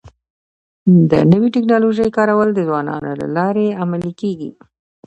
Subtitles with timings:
[1.11, 4.51] د نوي ټکنالوژۍ کارول د ځوانانو له لارې عملي کيږي.